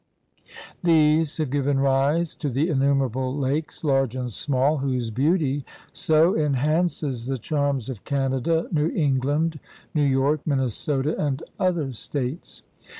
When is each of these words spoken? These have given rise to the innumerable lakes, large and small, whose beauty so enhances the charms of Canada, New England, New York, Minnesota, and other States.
These 0.83 1.37
have 1.37 1.51
given 1.51 1.79
rise 1.79 2.33
to 2.37 2.49
the 2.49 2.69
innumerable 2.69 3.37
lakes, 3.37 3.83
large 3.83 4.15
and 4.15 4.31
small, 4.33 4.79
whose 4.79 5.11
beauty 5.11 5.63
so 5.93 6.35
enhances 6.35 7.27
the 7.27 7.37
charms 7.37 7.87
of 7.87 8.03
Canada, 8.03 8.67
New 8.71 8.89
England, 8.89 9.59
New 9.93 10.01
York, 10.01 10.41
Minnesota, 10.43 11.15
and 11.23 11.43
other 11.59 11.91
States. 11.93 12.63